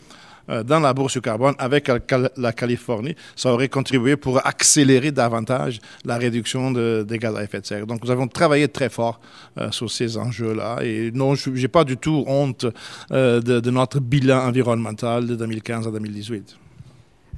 [0.47, 1.91] dans la bourse du carbone avec
[2.37, 7.61] la Californie, ça aurait contribué pour accélérer davantage la réduction de, des gaz à effet
[7.61, 7.87] de serre.
[7.87, 9.19] Donc, nous avons travaillé très fort
[9.57, 10.79] euh, sur ces enjeux-là.
[10.83, 12.65] Et non, je n'ai pas du tout honte
[13.11, 16.57] euh, de notre bilan environnemental de 2015 à 2018.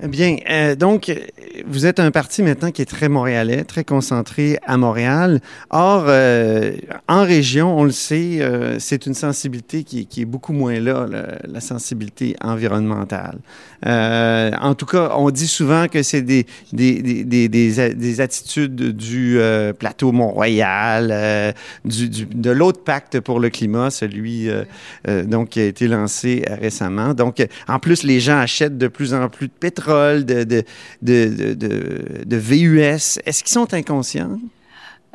[0.08, 1.12] Bien, euh, donc,
[1.68, 5.42] vous êtes un parti maintenant qui est très montréalais, très concentré à Montréal.
[5.72, 6.72] Or, euh,
[7.10, 11.06] en région, on le sait, euh, c'est une sensibilité qui, est beaucoup moins là,
[11.46, 13.40] la, sensibilité environnementale.
[13.86, 19.38] En tout cas, on dit souvent que c'est des, des, des, des, des attitudes du
[19.78, 24.50] plateau Mont-Royal, de l'autre pacte pour le climat, celui
[25.26, 27.14] donc qui a été lancé récemment.
[27.14, 30.64] Donc, en plus, les gens achètent de plus en plus de pétrole de, de,
[31.02, 31.54] de,
[32.26, 34.40] de VUS, est-ce qu'ils sont inconscients?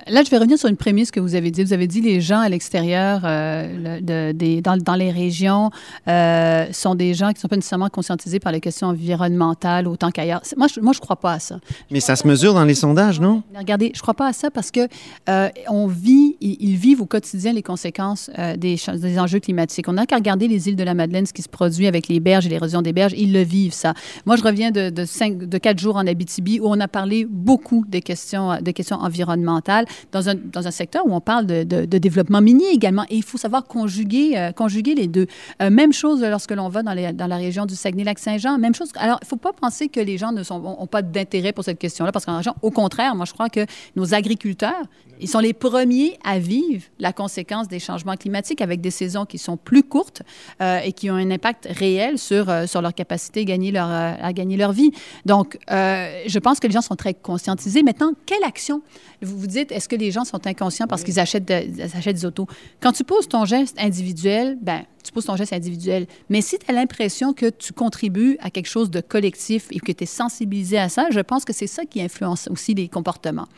[0.09, 1.63] Là, je vais revenir sur une prémisse que vous avez dit.
[1.63, 5.71] Vous avez dit les gens à l'extérieur, euh, de, des, dans, dans, les régions,
[6.09, 10.11] euh, sont des gens qui ne sont pas nécessairement conscientisés par les questions environnementales autant
[10.11, 10.43] qu'ailleurs.
[10.57, 11.61] Moi, je ne moi, je crois pas à ça.
[11.91, 13.43] Mais ça se mesure dans les sondages, non?
[13.57, 14.89] Regardez, je ne crois pas à ça parce que
[15.29, 19.89] euh, on vit, ils, vivent au quotidien les conséquences des, des, enjeux climatiques.
[19.89, 22.19] On n'a qu'à regarder les îles de la Madeleine, ce qui se produit avec les
[22.19, 23.15] berges et l'érosion des berges.
[23.17, 23.95] Ils le vivent, ça.
[24.27, 27.27] Moi, je reviens de, de, cinq, de quatre jours en Abitibi où on a parlé
[27.31, 31.85] beaucoup des questions, des questions environnementales dans un, dans un secteur où on parle de,
[31.99, 33.05] développement minier également.
[33.09, 35.27] Et il faut savoir conjuguer, euh, conjuguer les deux.
[35.63, 38.59] Euh, même chose lorsque l'on va dans, la région du Saguenay-Lac-Saint-Jean.
[38.59, 38.91] Même chose.
[38.97, 42.13] Alors, il ne faut pas penser que les gens n'ont pas d'intérêt pour cette question-là,
[42.13, 43.67] parce qu'en région, au contraire, moi, je crois que
[43.97, 44.83] nos agriculteurs,
[45.21, 49.39] ils sont les premiers à vivre la conséquence des changements climatiques avec des saisons qui
[49.39, 50.23] sont plus courtes
[50.61, 54.33] euh, et qui ont un impact réel sur, sur leur capacité à gagner leur, à
[54.33, 54.91] gagner leur vie.
[55.25, 57.83] Donc, je pense que les gens sont très conscientisés.
[57.83, 58.83] Maintenant, quelle action?
[59.23, 62.47] Vous vous dites, est-ce que les gens sont inconscients parce qu'ils achètent, achètent des autos?
[62.81, 66.07] Quand tu poses ton geste individuel, ben tu poses ton geste individuel.
[66.31, 69.93] Mais si tu as l'impression que tu contribues à quelque chose de collectif et que
[69.93, 73.49] tu es sensibilisé à ça, je pense que c'est ça qui influence aussi les comportements.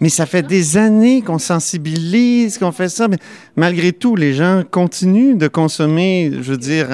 [0.00, 3.18] Mais ça fait des années qu'on sensibilise, qu'on fait ça, mais
[3.54, 6.88] malgré tout, les gens continuent de consommer, je veux dire,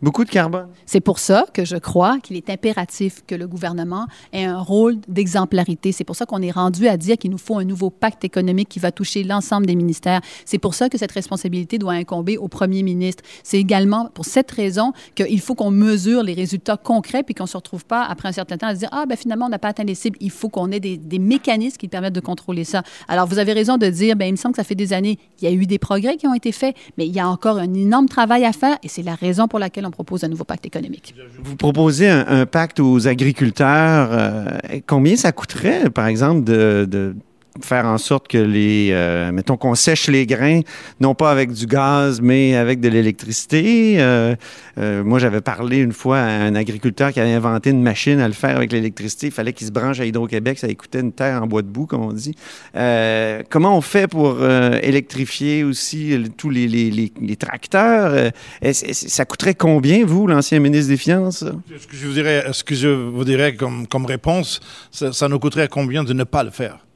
[0.00, 0.68] Beaucoup de carbone.
[0.86, 4.98] C'est pour ça que je crois qu'il est impératif que le gouvernement ait un rôle
[5.08, 5.90] d'exemplarité.
[5.90, 8.68] C'est pour ça qu'on est rendu à dire qu'il nous faut un nouveau pacte économique
[8.68, 10.20] qui va toucher l'ensemble des ministères.
[10.44, 13.24] C'est pour ça que cette responsabilité doit incomber au premier ministre.
[13.42, 17.48] C'est également pour cette raison qu'il faut qu'on mesure les résultats concrets puis qu'on ne
[17.48, 19.58] se retrouve pas après un certain temps à se dire ah ben finalement on n'a
[19.58, 20.18] pas atteint les cibles.
[20.20, 22.84] Il faut qu'on ait des, des, mécanismes qui permettent de contrôler ça.
[23.08, 25.18] Alors vous avez raison de dire ben il me semble que ça fait des années
[25.40, 27.58] il y a eu des progrès qui ont été faits, mais il y a encore
[27.58, 30.44] un énorme travail à faire et c'est la raison pour laquelle on propose un nouveau
[30.44, 31.14] pacte économique.
[31.42, 34.08] Vous proposez un, pacte aux agriculteurs.
[34.12, 37.14] Euh, combien ça coûterait, par exemple, de, de
[37.62, 40.60] faire en sorte que les, euh, mettons qu'on sèche les grains,
[41.00, 43.96] non pas avec du gaz, mais avec de l'électricité.
[43.98, 44.34] Euh,
[44.78, 48.28] euh, moi, j'avais parlé une fois à un agriculteur qui avait inventé une machine à
[48.28, 49.26] le faire avec l'électricité.
[49.28, 50.58] Il fallait qu'il se branche à Hydro-Québec.
[50.58, 52.34] Ça écoutait une terre en bois de boue, comme on dit.
[52.76, 58.32] Euh, comment on fait pour euh, électrifier aussi tous les, les, les, les tracteurs?
[58.72, 61.44] ça coûterait combien, vous, l'ancien ministre des Finances?
[61.44, 65.38] Ce que je vous dirais, ce que je vous dirais comme, comme réponse, ça nous
[65.38, 66.87] coûterait combien de ne pas le faire?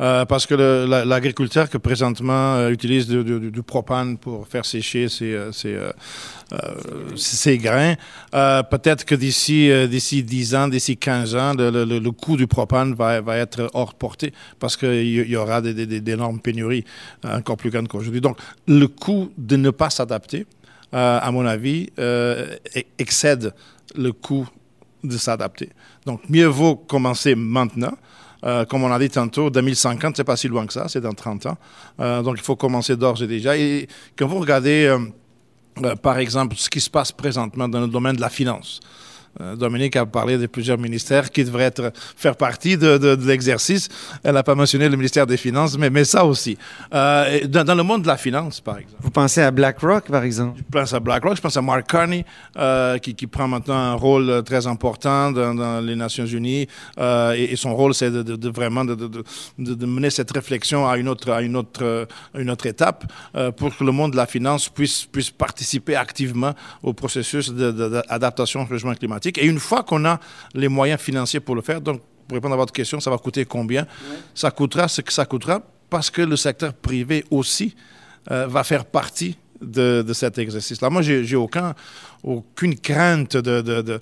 [0.00, 0.54] Euh, parce que
[1.04, 5.78] l'agriculteur que présentement euh, utilise du, propane pour faire sécher ses, euh, ses,
[7.16, 7.94] ses grains,
[8.32, 13.36] peut-être que d'ici d'ici 10 ans, d'ici 15 ans, le, coût du propane va, va
[13.36, 16.84] être hors portée parce qu'il y aura d'énormes pénuries
[17.22, 18.22] encore plus grandes qu'aujourd'hui.
[18.22, 20.46] Donc, le coût de ne pas s'adapter,
[20.92, 21.90] à mon avis,
[22.98, 23.52] excède
[23.94, 24.48] le coût
[25.04, 25.68] de s'adapter.
[26.06, 27.92] Donc, mieux vaut commencer maintenant
[28.44, 31.12] euh, comme on a dit tantôt, 2050, c'est pas si loin que ça, c'est dans
[31.12, 31.58] 30 ans.
[32.00, 33.56] Euh, donc il faut commencer d'ores et déjà.
[33.56, 34.86] Et quand vous regardez,
[35.82, 38.80] euh, par exemple, ce qui se passe présentement dans le domaine de la finance,
[39.56, 43.88] Dominique a parlé de plusieurs ministères qui devraient être, faire partie de, de, de l'exercice.
[44.22, 46.58] Elle n'a pas mentionné le ministère des Finances, mais, mais ça aussi.
[46.92, 48.96] Euh, dans, dans, le monde de la finance, par exemple.
[49.00, 50.58] Vous pensez à BlackRock, par exemple?
[50.58, 52.24] Je pense à BlackRock, je pense à Mark Carney,
[52.56, 56.66] euh, qui, qui, prend maintenant un rôle très important dans, dans les Nations Unies.
[56.98, 61.08] Euh, et, et, son rôle, c'est de, de, vraiment de, mener cette réflexion à une
[61.08, 64.68] autre, à une autre, une autre étape euh, pour que le monde de la finance
[64.68, 69.19] puisse, puisse participer activement au processus d'adaptation au changement climatique.
[69.26, 70.20] Et une fois qu'on a
[70.54, 73.44] les moyens financiers pour le faire, donc pour répondre à votre question, ça va coûter
[73.44, 73.82] combien?
[73.82, 74.16] Ouais.
[74.34, 77.74] Ça coûtera ce que ça coûtera parce que le secteur privé aussi
[78.30, 80.90] euh, va faire partie de, cet exercice-là.
[80.90, 81.74] Moi, j'ai aucun,
[82.22, 84.00] aucune crainte de, de,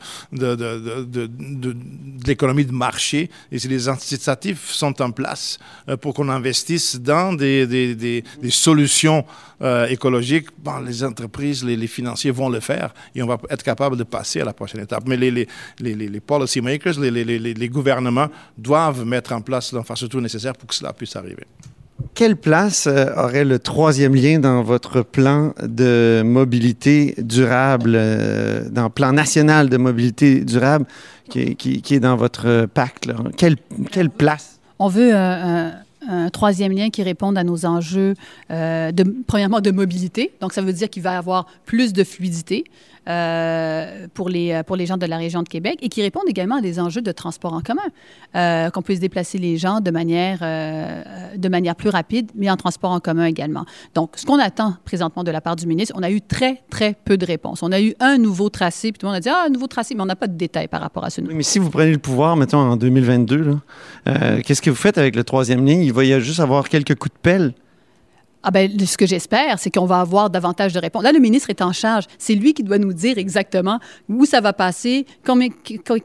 [2.27, 3.31] l'économie de marché.
[3.51, 9.25] Et si les incitatifs sont en place euh, pour qu'on investisse dans des, solutions
[9.63, 13.97] euh, écologiques, bon, les entreprises, les, financiers vont le faire et on va être capable
[13.97, 15.05] de passer à la prochaine étape.
[15.07, 15.49] Mais les, les,
[15.81, 20.55] les, les policy makers, les, les, les, les gouvernements doivent mettre en place l'infrastructure nécessaire
[20.55, 21.47] pour que cela puisse arriver.
[22.15, 28.85] Quelle place euh, aurait le troisième lien dans votre plan de mobilité durable, euh, dans
[28.85, 30.87] le plan national de mobilité durable
[31.29, 33.09] qui, est dans votre pacte?
[33.37, 34.61] Quelle, place?
[34.79, 35.73] On veut un,
[36.09, 38.15] un troisième lien qui réponde à nos enjeux,
[38.51, 40.33] euh, de, premièrement, de mobilité.
[40.41, 42.65] Donc, ça veut dire qu'il va y avoir plus de fluidité.
[43.09, 46.57] Euh, pour, les, pour les gens de la région de Québec et qui répondent également
[46.57, 47.81] à des enjeux de transport en commun,
[48.37, 51.03] euh, qu'on puisse déplacer les gens de manière, euh,
[51.37, 53.65] de manière plus rapide, mais en transport en commun également.
[53.95, 56.95] Donc, ce qu'on attend présentement de la part du ministre, on a eu très, très
[57.05, 57.63] peu de réponses.
[57.63, 59.69] On a eu un nouveau tracé, puis tout le monde a dit, ah, un nouveau
[59.69, 61.33] tracé, mais on n'a pas de détails par rapport à ce nouveau.
[61.33, 63.57] Oui, mais si vous prenez le pouvoir, mettons, en 2022,
[64.07, 65.83] euh, qu'est-ce que vous faites avec le troisième ligne?
[65.83, 67.55] Il va y juste avoir quelques coups de pelle.
[68.49, 71.03] Ah ben, ce que j'espère, c'est qu'on va avoir davantage de réponses.
[71.03, 72.05] Là, le ministre est en charge.
[72.17, 75.49] C'est lui qui doit nous dire exactement où ça va passer, combien,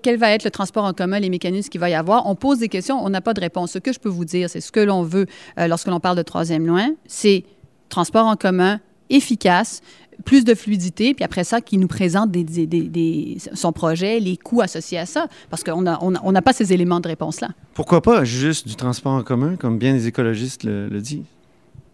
[0.01, 2.27] quel va être le transport en commun, les mécanismes qu'il va y avoir.
[2.27, 3.71] On pose des questions, on n'a pas de réponse.
[3.71, 5.25] Ce que je peux vous dire, c'est ce que l'on veut
[5.57, 7.45] euh, lorsque l'on parle de troisième loin, c'est
[7.87, 9.81] transport en commun efficace,
[10.25, 14.59] plus de fluidité, puis après ça, qui nous présente des, des, son projet, les coûts
[14.59, 17.51] associés à ça, parce qu'on n'a a, pas ces éléments de réponse-là.
[17.73, 21.23] Pourquoi pas juste du transport en commun, comme bien les écologistes le disent?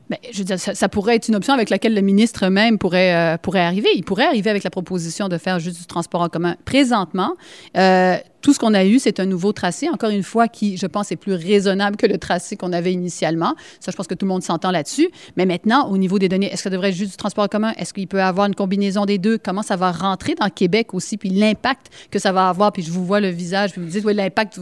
[0.10, 2.78] Bien, je veux dire, ça, ça, pourrait être une option avec laquelle le ministre même
[2.80, 3.90] pourrait, euh, pourrait arriver.
[3.96, 6.56] Il pourrait arriver avec la proposition de faire juste du transport en commun.
[6.66, 7.36] Présentement,
[7.78, 10.86] euh, tout ce qu'on a eu, c'est un nouveau tracé, encore une fois, qui, je
[10.86, 13.54] pense, est plus raisonnable que le tracé qu'on avait initialement.
[13.80, 15.10] Ça, je pense que tout le monde s'entend là-dessus.
[15.36, 17.48] Mais maintenant, au niveau des données, est-ce que ça devrait être juste du transport en
[17.48, 17.74] commun?
[17.78, 19.38] Est-ce qu'il peut avoir une combinaison des deux?
[19.38, 21.18] Comment ça va rentrer dans Québec aussi?
[21.18, 22.72] Puis l'impact que ça va avoir?
[22.72, 24.60] Puis je vous vois le visage, puis vous dites, oui, l'impact,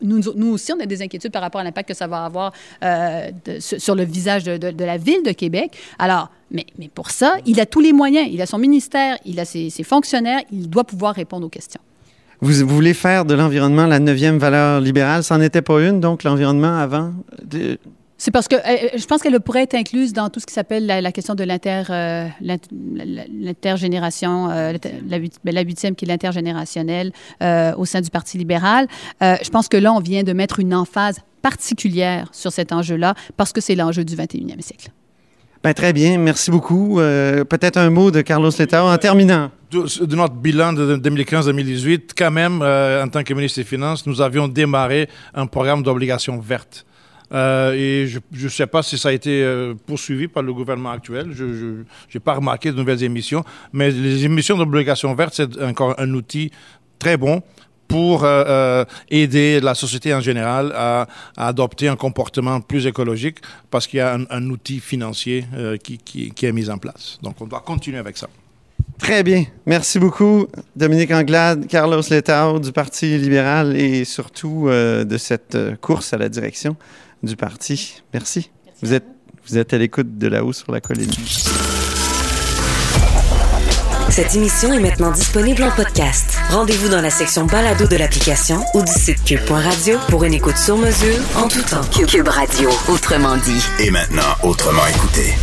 [0.00, 2.52] nous, aussi, on a des inquiétudes par rapport à l'impact que ça va avoir
[2.82, 5.76] euh, sur le visage de, la ville de Québec.
[5.98, 8.28] Alors, mais, pour ça, il a tous les moyens.
[8.30, 11.80] Il a son ministère, il a ses fonctionnaires, il doit pouvoir répondre aux questions.
[12.40, 15.24] Vous, vous, voulez faire de l'environnement la neuvième valeur libérale?
[15.24, 17.12] Ça n'en était pas une, donc l'environnement avant?
[17.44, 17.78] De...
[18.20, 20.86] C'est parce que euh, je pense qu'elle pourrait être incluse dans tout ce qui s'appelle
[20.86, 24.72] la, question de l'inter, euh, l'intergénération, euh,
[25.08, 28.88] la, ben, la, huitième qui est l'intergénérationnel au sein du Parti libéral.
[29.20, 33.52] je pense que là, on vient de mettre une emphase particulière sur cet enjeu-là parce
[33.52, 34.90] que c'est l'enjeu du 21e siècle.
[35.62, 36.96] Ben, très bien, merci beaucoup.
[36.96, 39.52] Peut-être un mot de Carlos Letao en terminant.
[39.70, 44.48] De, notre bilan de 2015-2018, quand même, en tant que ministre des Finances, nous avions
[44.48, 46.86] démarré un programme d'obligations vertes.
[47.32, 50.90] Euh, et je ne sais pas si ça a été euh, poursuivi par le gouvernement
[50.90, 51.30] actuel.
[51.32, 51.44] Je
[52.14, 53.44] n'ai pas remarqué de nouvelles émissions.
[53.72, 56.50] Mais les émissions d'obligations vertes, c'est encore un outil
[56.98, 57.42] très bon
[57.86, 63.38] pour euh, aider la société en général à, adopter un comportement plus écologique
[63.70, 65.46] parce qu'il y a un, outil financier
[65.82, 67.18] qui, qui, est mis en place.
[67.22, 68.28] Donc, on doit continuer avec ça.
[68.98, 69.44] Très bien.
[69.64, 76.18] Merci beaucoup, Dominique Anglade, Carlos Letao du Parti libéral et surtout de cette course à
[76.18, 76.76] la direction
[77.22, 78.02] du parti.
[78.12, 78.50] Merci.
[78.82, 79.06] Vous êtes,
[79.46, 81.10] vous êtes à l'écoute de là-haut sur la colline.
[84.10, 86.38] Cette émission est maintenant disponible en podcast.
[86.50, 90.76] Rendez-vous dans la section balado de l'application ou du site cube.radio pour une écoute sur
[90.76, 91.84] mesure en tout temps.
[92.06, 93.62] Cube Radio, autrement dit.
[93.78, 95.34] Et maintenant, autrement écouté.